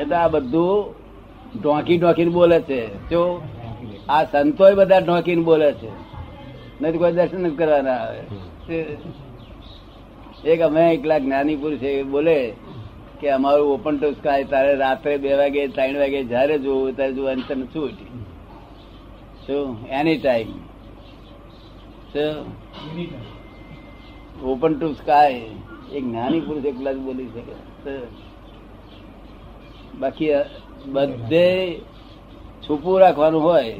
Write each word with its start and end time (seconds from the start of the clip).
એટલે 0.00 0.16
આ 0.16 0.28
બધું 0.28 0.76
ઢોંકી 1.62 1.98
ઢોંકીને 1.98 2.30
બોલે 2.30 2.58
છે. 2.60 2.80
જો 3.10 3.22
આ 4.08 4.24
સંતો 4.24 4.64
બધા 4.74 5.00
ઢોંકીને 5.00 5.42
બોલે 5.42 5.70
છે. 5.72 5.90
નથી 6.80 6.98
કોઈ 6.98 7.12
દર્શન 7.12 7.48
જ 7.48 7.54
કરવાના 7.58 7.98
આવે. 8.02 8.20
એક 10.44 10.60
અમે 10.60 10.82
એકલા 10.94 11.18
જ્ઞાની 11.18 11.56
પુરુષ 11.56 11.82
એ 11.82 12.02
બોલે 12.14 12.38
કે 13.20 13.26
અમારું 13.30 13.72
ઓપન 13.74 13.94
ટુ 13.98 14.08
સ્કાય 14.12 14.44
તારે 14.44 14.72
રાત્રે 14.74 15.14
બે 15.16 15.30
વાગે, 15.34 15.62
ત્રણ 15.66 15.96
વાગે 15.98 16.20
જયારે 16.24 16.56
જોવું 16.58 16.96
ત્યારે 16.96 17.12
જોવાની 17.12 17.46
તને 17.48 17.66
છૂટ 17.74 17.98
શું 19.46 19.66
એની 19.90 20.18
ટાઈમ 20.18 20.50
ઓપન 24.44 24.72
ટુ 24.74 24.88
સ્કાય 24.92 25.42
એક 25.92 26.04
જ્ઞાની 26.04 26.40
પુરુષ 26.40 26.64
એકલા 26.64 26.92
જ 26.92 26.98
બોલી 26.98 27.30
શકે. 27.34 27.54
બાકી 30.00 30.28
બધે 30.86 31.48
છુપું 32.64 33.00
રાખવાનું 33.00 33.42
હોય 33.42 33.72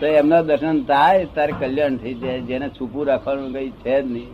તો 0.00 0.06
એમના 0.06 0.42
દર્શન 0.42 0.82
થાય 0.84 1.26
તારે 1.34 1.52
કલ્યાણ 1.60 1.96
થઈ 1.96 2.14
જાય. 2.14 2.40
જેને 2.40 2.68
છૂપું 2.68 3.06
રાખવાનું 3.06 3.52
કઈ 3.52 3.70
છે 3.70 3.96
જ 4.02 4.06
નહીં. 4.12 4.30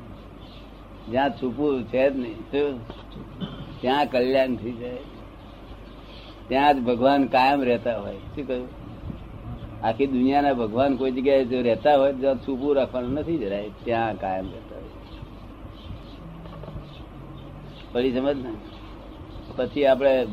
જ્યાં 1.11 1.31
છુપું 1.31 1.85
છે 1.85 2.05
જ 2.11 2.17
નહીં 2.17 2.39
ત્યાં 3.80 4.07
કલ્યાણ 4.07 4.57
થઈ 4.57 4.73
જાય. 4.73 4.99
ત્યાં 6.49 6.75
જ 6.75 6.79
ભગવાન 6.85 7.27
કાયમ 7.27 7.61
રહેતા 7.63 7.97
હોય. 7.99 8.19
શું 8.35 8.47
કહ્યું? 8.47 8.69
આખી 9.83 10.07
દુનિયાના 10.07 10.55
ભગવાન 10.55 10.97
કોઈ 10.97 11.11
જગ્યાએ 11.11 11.45
જો 11.45 11.61
રહેતા 11.63 11.97
હોય 11.97 12.13
ત્યાં 12.13 12.39
છુપું 12.39 12.75
રાખવાનું 12.77 13.13
નથી 13.15 13.39
જરાય 13.39 13.71
ત્યાં 13.85 14.21
કાયમ 14.21 14.47
રહેતા 14.55 14.77
હોય 14.77 14.89
પડી 17.93 18.13
સમજ 18.13 18.37
ને? 18.37 18.52
પછી 19.57 19.87
આપણે 19.87 20.27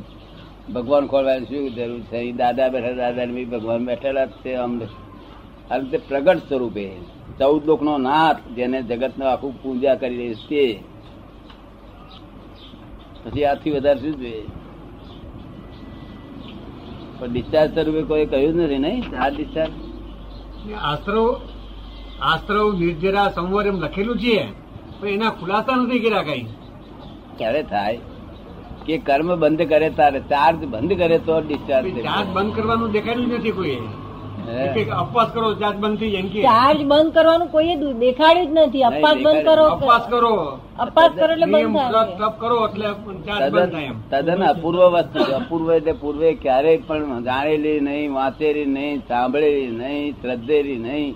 ભગવાન 0.73 1.07
ખોલવાની 1.07 1.45
શું 1.45 1.75
જરૂર 1.75 1.99
છે? 1.99 2.31
દાદા 2.31 2.67
બેઠા, 2.67 2.91
દાદા 2.91 3.25
ભગવાન 3.25 3.85
બેઠેલા 3.85 4.25
છે 4.25 4.53
અમને. 4.53 4.87
આ 5.71 5.77
રીતે 5.77 5.97
પ્રગટ 5.97 6.37
સ્વરૂપે 6.37 6.91
ચૌદ 7.39 7.65
લોક 7.65 7.81
નો 7.81 7.97
નાથ 7.97 8.37
જેને 8.55 8.81
જગત 8.81 9.11
નો 9.17 9.25
આખું 9.25 9.63
પૂજા 9.63 9.95
કરી 9.95 10.17
રહી 10.17 10.33
છે. 10.33 10.83
પછી 13.23 13.45
આથી 13.45 13.71
વધારે 13.71 13.99
શું 13.99 14.19
જોઈએ? 14.19 14.43
પણ 17.19 17.31
ડિસ્ચાર્જ 17.31 17.73
સ્વરૂપે 17.73 18.01
કોઈ 18.01 18.25
કહ્યું 18.25 18.55
નથી 18.55 18.77
નહીં? 18.77 19.03
આ 19.19 19.29
ડિસ્ચાર્જ 19.29 19.71
આશ્રવ 20.83 21.41
આશ્રવ 22.21 22.79
નિર્જરા 22.79 23.29
સંવર 23.29 23.67
એમ 23.67 23.79
લખેલું 23.79 24.17
છે. 24.17 24.47
પણ 24.99 25.07
એના 25.07 25.29
ખુલાસા 25.29 25.75
નથી 25.75 25.99
કર્યા 25.99 26.23
કઈ. 26.23 26.45
ક્યારે 27.37 27.61
થાય 27.63 27.99
કે 28.85 28.97
કર્મ 28.97 29.29
બંધ 29.35 29.69
કરે 29.69 29.89
તારે 29.89 30.19
ચાર્જ 30.19 30.59
બંધ 30.65 30.97
કરે 30.97 31.17
તો 31.19 31.39
ડિસ્ચાર્જ 31.41 31.95
ચાર્જ 32.03 32.27
બંધ 32.33 32.55
કરવાનું 32.55 32.91
દેખાડ્યું 32.91 33.33
નથી 33.37 33.51
કોઈ. 33.51 33.79
અપવાસ 34.97 35.29
કરો 35.33 35.47
ચાર્જ 35.53 35.77
બંધ 35.77 35.99
થઈ 35.99 36.11
જાય 36.11 36.21
એમ 36.21 36.27
કે. 36.27 36.41
ચાર્જ 36.41 36.81
બંધ 36.83 37.13
કરવાનું 37.13 37.47
કોઈ 37.47 37.75
દેખાડ્યું 37.99 38.47
જ 38.47 38.57
નથી. 38.57 38.83
અપવાસ 38.83 39.17
બંધ 39.25 39.43
કરો. 39.47 39.65
અપવાસ 39.65 40.05
કરો. 40.09 40.33
અપવાસ 40.79 41.11
કરો 41.11 41.31
એટલે 41.33 41.45
બંધ 41.45 41.77
થાય. 41.77 42.31
કરો 42.39 42.57
એટલે 42.67 42.87
ચાર્જ 43.27 43.53
બંધ 43.53 43.71
થાય 43.71 43.83
એમ. 43.83 43.97
તદ્દન 44.11 44.43
અપૂર્વ 44.43 44.81
વસ્તુ 44.95 45.19
અપૂર્વ 45.35 45.67
એટલે 45.73 45.93
પૂર્વે 46.01 46.29
ક્યારેય 46.33 46.77
પણ 46.87 47.23
જાણેલી 47.23 47.79
નહીં 47.79 48.13
વાંચેલી 48.13 48.67
નહીં 48.75 49.01
સાંભળેલી 49.07 49.71
નહીં 49.81 50.11
શ્રદ્ધેલી 50.21 50.77
નહીં. 50.87 51.15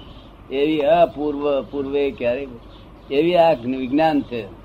એવી 0.51 0.81
અપૂર્વ 0.95 1.43
પૂર્વે 1.61 2.03
ક્યારેય 2.11 2.47
એવી 3.11 3.37
આ 3.37 3.53
વિજ્ઞાન 3.65 4.21
છે. 4.21 4.60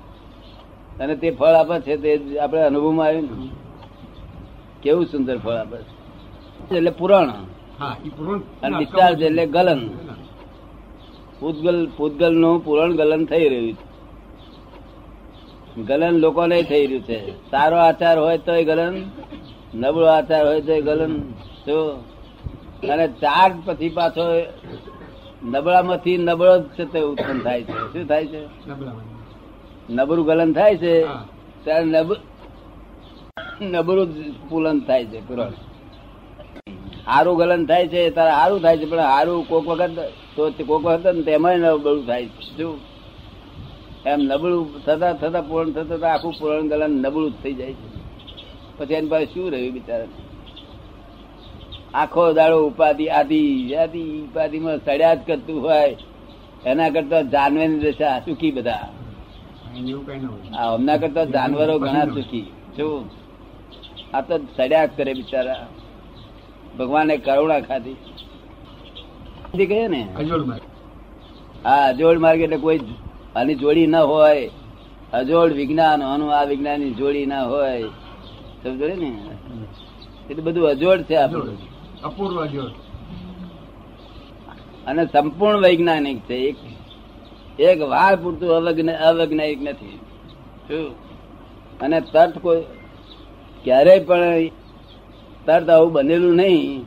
અને 0.99 1.15
તે 1.15 1.31
ફળ 1.31 1.45
આપે 1.45 1.79
છે 1.79 1.97
તે 1.97 2.39
આપણે 2.39 2.61
અનુભવમાં 2.61 3.07
આવ્યું 3.07 3.23
ને. 3.23 3.49
કેવું 4.83 5.05
સુંદર 5.05 5.37
ફળ 5.37 5.51
આપે 5.51 5.77
છે. 5.77 5.97
એટલે 6.75 6.89
પુરાણ. 6.91 7.29
અને 8.63 8.77
ડિસ્ચાર્જ 8.77 9.21
એટલે 9.21 9.45
ગલન. 9.45 9.89
પૂતગલ 11.39 11.89
પૂતગલનું 11.97 12.65
પુરણ 12.65 12.95
ગલન 12.95 13.25
થઈ 13.25 13.49
રહ્યું 13.49 13.73
છે. 13.73 13.87
ગલન 15.81 16.17
લોકોને 16.17 16.63
થઈ 16.63 16.87
રહ્યું 16.87 17.03
છે. 17.03 17.51
સારો 17.51 17.77
આચાર 17.77 18.19
હોય 18.19 18.37
તો 18.37 18.63
ગલન 18.63 19.03
નબળો 19.75 20.05
આચાર 20.05 20.47
હોય 20.47 20.61
તો 20.61 20.81
ગલન. 20.81 21.21
જો 21.67 22.03
અને 22.89 23.07
ચાર 23.07 23.51
પછી 23.65 23.89
પાછો 23.89 24.41
નબળામાંથી 25.43 26.17
નબળો 26.17 26.57
જ 26.57 26.63
છે 26.63 26.85
તે 26.85 26.99
ઉત્પન્ન 27.01 27.39
થાય 27.39 27.63
છે. 27.63 27.93
શું 27.93 28.07
થાય 28.07 28.27
છે? 28.27 28.45
નબળામાં. 28.45 29.16
નબળું 29.89 30.25
ગલન 30.25 30.53
થાય 30.53 30.77
છે 30.77 31.03
ત્યારે 31.63 31.85
નબ 31.85 32.13
નબળું 33.61 34.09
પુલન 34.49 34.79
થાય 34.79 35.05
છે 35.05 35.27
પુરણ. 35.27 35.53
હારું 37.07 37.37
ગલન 37.37 37.65
થાય 37.65 37.87
છે 37.87 38.09
તારે 38.09 38.31
હારું 38.31 38.61
થાય 38.61 38.77
છે 38.77 38.85
પણ 38.85 38.99
હારું 38.99 39.47
કોક 39.47 39.67
વખત 39.67 39.89
તો 40.35 40.51
કોક 40.67 40.85
વખત 40.85 41.25
તેમાં 41.25 41.57
નબળું 41.57 42.05
થાય 42.05 42.25
છે. 42.25 42.57
શું? 42.57 42.79
એમ 44.05 44.19
નબળું 44.21 44.85
થતા 44.85 45.13
થતા 45.13 45.41
પૂર્ણ 45.41 45.71
થતા 45.71 45.95
થતા 45.95 46.13
આખું 46.13 46.33
પૂરણ 46.39 46.67
ગલન 46.67 46.91
નબળું 46.91 47.31
જ 47.31 47.33
થઈ 47.43 47.53
જાય 47.53 47.73
છે. 47.73 47.87
પછી 48.77 48.93
એની 48.93 49.07
પાસે 49.07 49.25
શું 49.25 49.51
રહ્યું 49.51 49.73
બિચારા 49.73 50.05
આખો 51.93 52.33
દાડો 52.33 52.67
ઉપાધિ 52.67 53.07
આધી 53.07 53.75
આધી 53.75 54.21
ઉપાધિમાં 54.21 54.77
સડ્યા 54.77 55.13
જ 55.13 55.19
કરતું 55.27 55.61
હોય. 55.61 55.97
એના 56.65 56.89
કરતા 56.89 57.21
જાનવેની 57.21 57.79
દશા 57.79 58.19
સુખી 58.19 58.51
બધા. 58.51 58.87
આ 60.57 60.73
હમણાં 60.73 60.99
કરતા 60.99 61.23
જાનવરો 61.23 61.79
ઘણા 61.79 62.05
સુખી 62.05 62.41
શું 62.77 63.09
આ 64.13 64.21
તો 64.21 64.37
સડ્યા 64.57 64.85
કરે 64.85 65.13
બિચારા. 65.13 65.67
ભગવાને 66.79 67.17
કરુણા 67.17 67.59
ખાધી. 67.59 67.95
કહે 69.65 69.87
ને 69.87 70.07
હા 71.65 71.87
અજોડ 71.87 72.17
માર્ગ 72.17 72.41
એટલે 72.41 72.57
કોઈ 72.57 72.79
આની 73.35 73.55
જોડી 73.55 73.87
ના 73.87 74.01
હોય. 74.01 74.49
અજોડ 75.13 75.53
વિજ્ઞાન 75.53 76.03
આનું 76.03 76.33
આ 76.33 76.43
વિજ્ઞાનની 76.43 76.91
જોડી 76.91 77.25
ના 77.25 77.43
હોય. 77.43 77.83
સમજો 78.63 78.87
ને? 78.87 79.21
એટલે 80.29 80.41
બધું 80.41 80.67
અજોડ 80.67 81.01
છે 81.01 81.15
આપણું. 81.15 81.57
અપૂર્વ 82.03 82.41
અજોડ. 82.41 82.71
અને 84.87 85.05
સંપૂર્ણ 85.05 85.59
વૈજ્ઞાનિક 85.59 86.19
છે. 86.19 86.33
એક 86.33 86.55
એક 87.59 87.81
વાર 87.81 88.15
પૂરતું 88.15 88.49
અવજ્ઞ 88.49 88.89
અવજ્ઞાયિક 88.89 89.61
નથી. 89.61 89.99
શું? 90.67 90.91
અને 91.79 92.01
તર્થ 92.01 92.37
કોઈ 92.37 92.61
ક્યારેય 93.63 93.99
પણ 93.99 94.47
તર્થ 95.45 95.69
આવું 95.69 95.91
બનેલું 95.93 96.35
નહીં. 96.35 96.85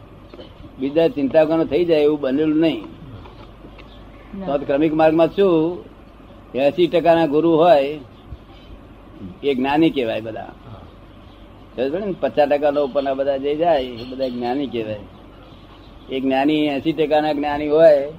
બીજા 0.79 1.09
ચિંતા 1.09 1.45
કોનો 1.45 1.65
થઈ 1.65 1.85
જાય 1.85 2.01
એવું 2.01 2.21
બનેલું 2.21 2.61
નહીં. 2.61 2.85
તો 4.47 4.59
ક્રમિક 4.59 4.95
માર્ગમાં 4.95 5.27
શું? 5.27 5.85
એસી 6.55 6.87
ટકાના 6.87 7.27
ગુરુ 7.27 7.57
હોય 7.57 8.01
એ 9.43 9.55
જ્ઞાની 9.55 9.91
કહેવાય 9.91 10.21
બધા? 10.21 10.49
પચાસ 12.21 12.49
ટકાના 12.49 12.81
ઉપરના 12.81 13.15
બધા 13.15 13.37
જે 13.37 13.57
જાય 13.57 13.83
એ 13.83 14.05
બધા 14.05 14.29
જ્ઞાની 14.29 14.67
કહેવાય. 14.67 15.01
એ 16.11 16.21
જ્ઞાની 16.21 16.67
એસી 16.67 16.93
ટકાના 16.93 17.33
જ્ઞાની 17.33 17.69
હોય 17.69 18.13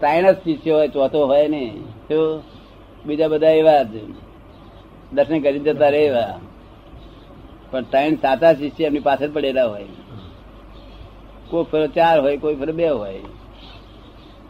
ત્રણ 0.00 0.32
જ 0.32 0.36
શિષ્યો 0.36 0.76
હોય, 0.76 0.88
ચોથો 0.88 1.26
હોય 1.26 1.48
નહીં 1.48 1.84
તો 2.08 2.42
બીજા 3.06 3.28
બધા 3.28 3.50
એવા 3.50 3.82
જ. 3.82 3.88
દર્શન 5.12 5.40
કરી 5.40 5.58
જતા 5.58 5.88
રહે 5.88 5.98
એવા 5.98 6.40
પણ 7.70 7.82
ત્રણ 7.82 8.14
સાચા 8.14 8.52
શિષ્ય 8.54 8.84
એમની 8.84 9.00
પાછળ 9.00 9.30
પડેલા 9.30 9.66
હોય. 9.66 9.84
કોઈ 11.50 11.64
ફરો 11.64 11.86
ચાર 11.86 12.20
હોય, 12.20 12.36
કોઈ 12.36 12.54
ફરો 12.54 12.72
બે 12.72 12.88
હોય. 12.88 13.20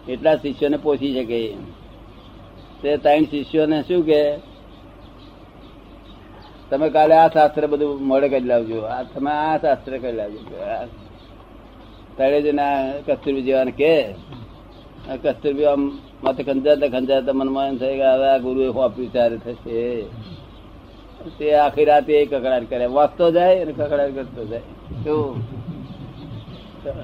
એટલા 0.09 0.37
શિષ્યોને 0.37 0.77
પોષી 0.77 1.15
શકે. 1.15 1.55
તે 2.83 2.97
ત્રણ 2.97 3.25
શિષ્યોને 3.25 3.83
શું 3.83 4.03
કે, 4.03 4.37
તમે 6.71 6.91
કાલે 6.91 7.15
આ 7.15 7.29
શાસ્ત્ર 7.29 7.67
બધું 7.67 8.07
મોડે 8.07 8.29
કરી 8.29 8.41
લાવજો. 8.41 8.81
આ 8.81 9.03
તમે 9.03 9.31
આ 9.31 9.57
શાસ્ત્ર 9.57 9.99
કરી 9.99 10.13
લાવજો. 10.13 10.57
આ 10.57 10.85
તળે 12.17 12.43
જઈને 12.43 12.63
આ 12.63 12.93
કસ્તુરબી 13.07 13.43
જેવાને 13.43 13.71
કે 13.71 14.15
કસ્તુરબી 15.15 15.65
આમ 15.65 15.99
માથે 16.25 16.43
ખંજાતા 16.43 16.89
ખંજાતા 16.89 17.33
મનમાં 17.33 17.69
એમ 17.69 17.77
થાય 17.77 17.97
કે 17.97 18.05
હવે 18.05 18.29
આ 18.29 18.39
ગુરુએ 18.39 18.69
હોપ્યું 18.69 19.13
ત્યારે 19.13 19.39
થશે. 19.39 20.03
તે 21.39 21.55
આખી 21.55 21.85
રાતે 21.85 22.13
એ 22.13 22.27
કકડાટ 22.27 22.71
કરે. 22.71 22.87
વાંચતો 22.87 23.31
જાય 23.31 23.61
અને 23.61 23.73
કકડાટ 23.73 24.15
કરતો 24.15 24.45
જાય. 24.45 24.61
કેવું 25.05 25.43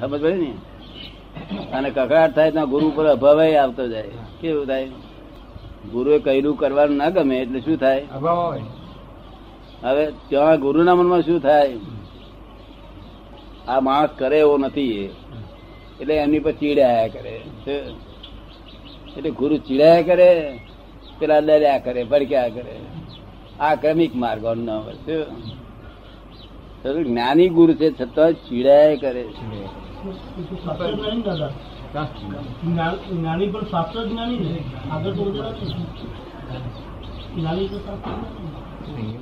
સમજ 0.00 0.22
પડી 0.22 0.32
ને? 0.32 0.54
અને 1.72 1.90
કકડાટ 1.90 2.34
થાય 2.34 2.50
ત્યાં 2.50 2.70
ગુરુ 2.70 2.92
પર 2.94 3.06
અભાવ 3.06 3.40
આવતો 3.40 3.88
જાય. 3.88 4.08
કેવું 4.40 4.66
થાય? 4.66 4.88
ગુરુએ 5.92 6.18
કહ્યું 6.18 6.56
કરવાનું 6.56 6.96
ના 6.96 7.08
ગમે 7.08 7.38
એટલે 7.38 7.60
શું 7.60 7.76
થાય? 7.76 8.06
હવે 9.82 10.06
ત્યાં 10.28 10.60
ગુરુના 10.60 10.94
મનમાં 10.94 11.20
શું 11.20 11.40
થાય? 11.40 11.76
આ 13.68 13.80
માણસ 13.80 14.08
કરે 14.18 14.38
એવો 14.38 14.58
નથી 14.58 15.04
એ. 15.04 15.10
એટલે 16.00 16.14
એમની 16.24 16.44
પર 16.46 16.54
ચીડાયા 16.60 17.12
કરે? 17.14 17.34
એટલે 19.16 19.30
ગુરુ 19.40 19.54
ચીડાયા 19.66 20.08
કરે 20.08 20.28
પેલા 21.18 21.42
લડ્યા 21.48 21.84
કરે 21.86 22.00
ભડક્યા 22.10 22.54
કરે. 22.56 22.74
આ 23.64 23.74
ક્રમિક 23.82 24.12
માર્ગ 24.22 24.44
ન 24.56 24.58
હોય 24.76 25.18
જ્ઞાની 27.08 27.50
ગુરુ 27.56 27.72
છે 27.80 27.88
છતાં 27.98 28.30
ચીડાય 28.46 28.94
કરે 29.02 29.22
જ્ઞાની 33.12 33.50
પણ 33.52 33.66
શાસ્ત્ર 33.72 33.98
જ્ઞાની 34.08 34.58
આગળ 34.92 35.12
તો 35.16 35.22
જ્ઞાની 37.34 37.68
તો 37.72 37.78
શાસ્ત્ર 37.86 38.10
જ્ઞાની. 38.12 38.60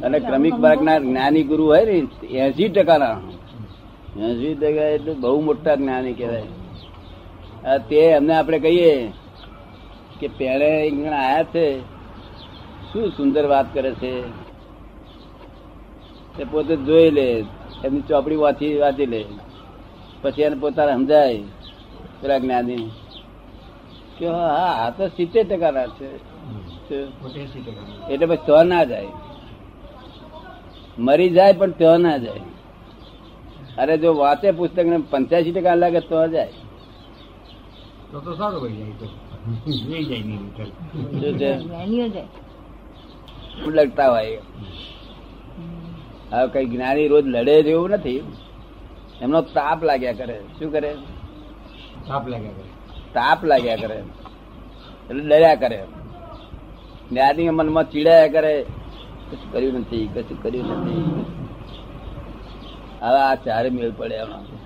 અને 0.05 0.19
ક્રમિક 0.29 0.57
માર્ગ 0.65 0.81
ના 0.89 1.01
જ્ઞાની 1.07 1.49
ગુરુ 1.51 1.65
હોય 1.73 1.85
ને 1.89 1.95
એસી 2.45 2.71
ટકા 2.75 2.99
ના 3.03 3.19
એસી 4.31 4.55
ટકા 4.55 4.89
એટલે 4.97 5.13
બહુ 5.23 5.39
મોટા 5.49 5.77
જ્ઞાની 5.81 6.17
કહેવાય. 6.21 6.51
તે 7.89 7.97
એમને 7.97 8.35
આપણે 8.35 8.59
કહીએ 8.59 9.13
કે 10.21 10.29
પેણે 10.29 10.71
આયા 11.09 11.43
છે. 11.43 11.67
શું 12.93 13.13
સુંદર 13.17 13.45
વાત 13.47 13.67
કરે 13.75 13.93
છે? 13.93 14.13
તે 16.37 16.45
પોતે 16.45 16.77
જોઈ 16.77 17.11
લે, 17.11 17.45
એમની 17.85 18.01
ચોપડી 18.01 18.37
વાંચી 18.37 18.79
વાંચી 18.79 19.07
લે. 19.07 19.27
પછી 20.23 20.43
એને 20.43 20.57
પોતાને 20.57 20.93
સમજાય, 20.93 21.43
પેલા 22.21 22.39
જ્ઞાની. 22.39 22.91
કે 24.19 24.27
હા 24.27 24.73
આ 24.85 24.91
તો 24.91 25.09
સિત્તેર 25.09 25.45
ટકા 25.47 25.71
ના 25.71 25.87
છે 25.87 26.09
એટલે 28.09 28.27
પછી 28.27 28.37
તો 28.47 28.65
ના 28.65 28.85
જાય. 28.85 29.09
મરી 30.99 31.31
જાય 31.31 31.53
પણ 31.53 31.71
તો 31.71 31.99
ના 31.99 32.17
જાય. 32.17 32.43
અરે 33.79 33.99
જો 33.99 34.15
વાંચે 34.15 34.51
પુસ્તક 34.51 34.79
ને 34.79 34.99
પંચ્યાસી 35.11 35.53
ટકા 35.53 35.75
લાગે 35.75 36.01
તો 36.01 36.29
જાય. 36.29 36.53
તો 38.13 38.21
તો 38.21 38.35
સારું 38.35 38.61
ભાઈ 38.63 38.73
જાય 38.73 38.91
તો. 38.91 39.07
લઈ 39.91 40.05
જાય 40.05 41.87
નહીં 41.87 42.13
શું 43.65 43.73
લડતા 43.73 44.11
હોય. 44.11 44.39
હવે 46.33 46.49
કઈ 46.53 46.67
જ્ઞાની 46.67 47.09
રોજ 47.09 47.27
લડે 47.27 47.63
જેવું 47.63 47.91
નથી. 47.91 48.23
એમનો 49.23 49.43
તાપ 49.43 49.85
લાગ્યા 49.85 50.13
કરે. 50.13 50.41
શું 50.59 50.73
કરે? 50.73 50.95
તાપ 52.09 52.29
લાગ્યા 52.29 52.51
કરે. 52.51 52.69
તાપ 53.15 53.45
લાગ્યા 53.45 53.77
કરે. 53.77 54.03
એટલે 55.11 55.23
ડર્યા 55.23 55.55
કરે. 55.55 55.85
જ્ઞાની 57.11 57.51
મનમાં 57.51 57.91
ચીડાયા 57.91 58.29
કરે. 58.29 58.63
કશું 59.31 59.53
કર્યું 59.53 59.75
નથી 59.75 60.07
કશું 60.15 60.43
કર્યું 60.43 60.67
નથી. 60.67 61.25
હવે 63.03 63.21
આ 63.21 63.35
ચારે 63.35 63.71
મેળ 63.71 63.93
પડે 63.97 64.15
એમાં. 64.15 64.60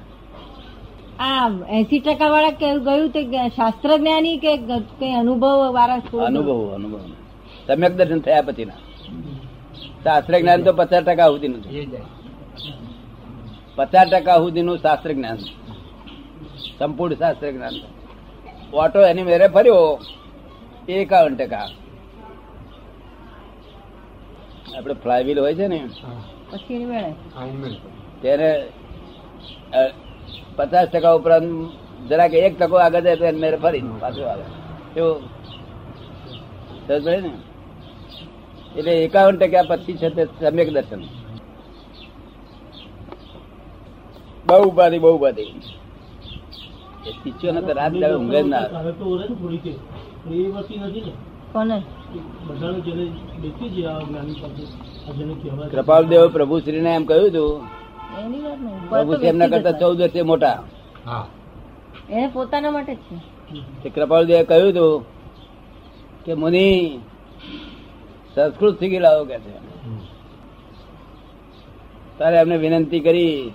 આ 1.19 1.49
એસી 1.79 2.01
ટકા 2.01 2.31
વાળા 2.31 2.59
કેવું 2.61 2.85
ગયું 2.85 3.11
તે 3.13 3.23
કે 3.25 3.49
શાસ્ત્ર 3.49 3.91
જ્ઞાની 3.99 4.39
કે 4.39 4.53
કઈ 4.99 5.13
અનુભવ 5.13 5.59
વાળા 5.77 6.27
અનુભવ 6.27 6.75
અનુભવ. 6.75 7.01
સમ્યક 7.67 7.93
દર્શન 7.99 8.21
થયા 8.21 8.43
પછી 8.43 8.65
ના. 8.65 8.81
શાસ્ત્ર 10.05 10.33
જ્ઞાન 10.39 10.63
તો 10.63 10.73
પચાસ 10.73 11.05
ટકા 11.05 11.29
સુધી 11.29 11.49
નું 11.49 11.63
પચાસ 13.77 14.09
ટકા 14.11 14.39
સુધીનું 14.39 14.79
શાસ્ત્ર 14.79 15.11
જ્ઞાન 15.13 15.39
સંપૂર્ણ 16.79 17.15
શાસ્ત્ર 17.15 17.51
જ્ઞાન 17.51 17.75
ઓટો 18.75 19.01
એની 19.07 19.23
મેરે 19.23 19.47
ફર્યો. 19.49 19.99
એકાવન 20.89 21.35
ટકા. 21.37 21.67
આપડે 24.77 24.95
ફ્લાયવીલ 25.03 25.39
હોય 25.41 25.55
છે 25.55 25.67
ને 25.67 25.79
પછી. 26.51 26.87
તેને 28.23 28.49
પચાસ 30.57 30.89
ટકા 30.89 31.13
ઉપરાંત 31.13 31.71
જરાક 32.09 32.35
એક 32.35 32.59
ટકો 32.59 32.77
આગળ 32.77 33.01
જાય 33.01 33.17
તો 33.17 33.25
એને 33.25 33.39
મેરે 33.39 33.57
ફરી 33.57 33.83
પાછું 34.01 34.31
આવે. 34.31 34.43
એવું. 35.01 35.23
સમજ 36.89 37.07
ને? 37.07 37.31
એટલે 38.77 39.05
એકાવન 39.05 39.37
ટકા 39.37 39.63
પછી 39.63 39.97
છે 39.97 40.09
તે 40.11 40.25
સમ્યક 40.25 40.73
દર્શન. 40.73 41.03
બહુ 44.47 44.69
ઉપાધિ 44.69 44.99
બહુ 44.99 45.17
ઉપાધિ. 45.17 45.43
એ 45.43 47.11
શિષ્યોને 47.11 47.61
તો 47.61 47.73
રાત 47.73 47.93
દાડે 47.93 48.15
ઊંઘ 48.15 48.35
જ 48.35 48.47
ના 48.47 48.57
આવે. 48.57 48.77
હવે 48.77 48.93
તો 48.93 49.19
ને 49.19 49.27
થોડી 49.27 49.57
કે. 49.57 49.73
પણ 50.25 50.35
એ 50.35 50.49
વસ્તી 50.49 50.79
નથી 50.79 51.01
ને. 51.01 51.13
કોને? 51.53 51.83
બધાને 52.47 52.81
જેને 52.81 53.05
દેખી 53.43 53.71
છે 53.71 53.87
આ 53.87 53.99
જ્ઞાની 53.99 54.35
પાસે 54.35 54.63
આ 55.09 55.13
જેને 55.13 55.35
કહેવાય 55.35 55.69
છે. 55.69 55.77
કૃપાલદેવ 55.77 56.29
પ્રભુ 56.29 56.61
શ્રીને 56.61 56.95
એમ 56.95 57.05
કહ્યું 57.05 57.29
હતું 57.29 57.84
પ્રભુ 58.89 59.13
એમના 59.13 59.47
કરતા 59.47 59.73
ચૌદ 59.73 60.01
વર્ષે 60.01 60.23
મોટા. 60.23 60.63
એને 62.11 62.27
પોતાના 62.33 62.71
માટે 62.71 62.95
છે. 62.95 63.17
તે 63.83 63.89
કૃપાલદેવે 63.91 64.45
કહ્યું 64.45 64.71
હતું 64.71 65.05
કે 66.25 66.35
મુનિ 66.35 66.99
સંસ્કૃત 68.35 68.79
શીખી 68.79 68.99
લાવો 68.99 69.25
કે 69.25 69.39
છે. 69.39 69.55
તારે 72.19 72.37
એમને 72.37 72.57
વિનંતી 72.57 73.01
કરી. 73.01 73.53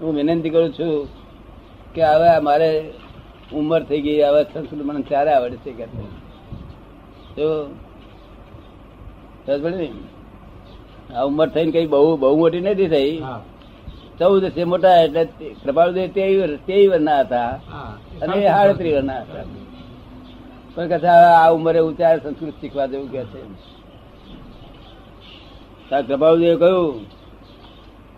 હું 0.00 0.14
વિનંતી 0.14 0.50
કરું 0.50 0.72
છું 0.72 1.08
કે 1.94 2.02
હવે 2.04 2.40
મારે 2.40 2.70
ઉંમર 3.52 3.82
થઈ 3.82 4.00
ગઈ 4.00 4.22
હવે 4.22 4.42
સંસ્કૃત 4.44 4.84
મને 4.84 5.02
ત્યારે 5.02 5.32
આવડે 5.32 5.56
છે. 5.56 5.72
કે 5.72 5.86
તો 7.36 7.46
સમજ 9.46 9.62
પડી 9.62 9.76
ને? 9.76 10.15
આ 11.14 11.22
ઉંમર 11.22 11.48
થઈને 11.48 11.72
કઈ 11.72 11.86
બહુ 11.86 12.16
બહુ 12.16 12.38
મોટી 12.38 12.60
નથી 12.60 12.88
થઈ. 12.88 13.22
ચૌદ 14.18 14.44
છે 14.48 14.64
મોટા 14.64 14.96
એટલે 15.02 15.24
કૃપાળુદેવ 15.64 16.10
તેવી 16.10 16.56
તેવી 16.66 16.86
વરના 16.86 17.20
હતા. 17.20 17.48
અને 18.22 18.46
સાડત્રી 18.46 18.92
વરના 18.92 19.20
હતા. 19.20 19.44
પણ 20.74 20.88
કહે 20.88 21.08
આ 21.08 21.50
ઉંમરે 21.50 21.78
ઉચાર 21.78 22.18
સંસ્કૃત 22.18 22.54
શીખવા 22.60 22.86
જેવું 22.86 23.10
કે 23.10 23.24
છે. 23.24 23.42
કૃપાળુદેવ 26.02 26.58
કહ્યું 26.58 27.06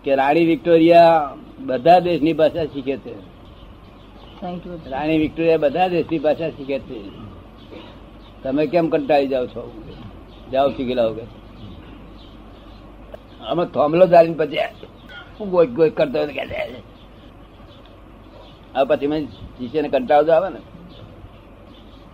કે 0.03 0.15
રાણી 0.15 0.45
વિક્ટોરિયા 0.45 1.35
બધા 1.59 1.99
દેશની 1.99 2.33
ભાષા 2.33 2.65
શીખે 2.65 2.97
છે. 2.97 3.15
રાણી 4.89 5.17
વિક્ટોરિયા 5.17 5.57
બધા 5.57 5.87
દેશની 5.87 6.19
ભાષા 6.19 6.49
શીખે 6.49 6.79
છે. 6.79 6.99
તમે 8.43 8.67
કેમ 8.67 8.89
કંટાળી 8.89 9.27
જાઓ 9.27 9.45
છો? 9.45 9.71
જાઓ 10.51 10.69
શીખી 10.69 10.93
લાવો 10.93 11.13
કે 11.13 11.38
અમે 13.39 13.63
થોમલો 13.65 14.05
ધારીને 14.05 14.37
પછી 14.37 14.67
હું 15.37 15.47
ગોઈ 15.49 15.67
ગોઈ 15.67 15.91
કરતો 15.91 16.19
કે. 16.27 16.43
હવે 18.73 18.83
પછી 18.89 19.07
મેં 19.07 19.23
શિષ્યને 19.57 19.87
કંટાળો 19.89 20.31
આવે 20.33 20.49
ને. 20.49 20.61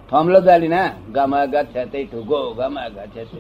થોમલો 0.09 0.39
ધારી 0.41 0.67
ના 0.67 0.89
ગામા 1.11 1.45
ગા 1.47 1.65
છે 1.65 1.81
તે 1.91 1.99
ઠુગો 2.05 2.39
ગામા 2.53 2.89
ગા 2.89 3.07
છે 3.13 3.21
તે 3.25 3.37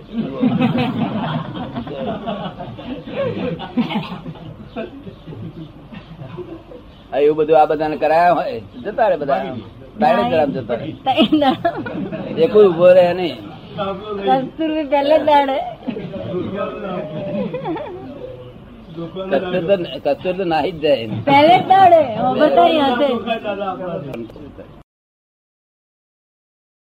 એવું 7.17 7.35
બધું 7.37 7.57
આ 7.59 7.67
બધાને 7.67 7.97
કરાયા 7.97 8.35
હોય 8.35 8.59
જતા 8.83 9.09
રે 9.11 9.17
બધા 9.17 9.41
ડાયરેક્ટ 9.97 10.31
ગ્રામ 10.33 10.49
જતા 10.51 10.77
રે 10.77 12.43
એક 12.45 12.53
ઊભો 12.55 12.87
રહે 12.97 13.05
નહીં. 13.13 13.37
દાડે 15.27 15.57
કસ્તુર 20.05 20.33
તો 20.33 20.45
નાહી 20.45 20.73
જ 20.73 20.81
જાય. 20.81 21.07
પહેલે 21.25 21.55
જ 21.57 21.63
દાડે 21.67 22.01
બતાવી 22.39 22.81
હશે 22.81 23.07
દાદા 23.41 23.73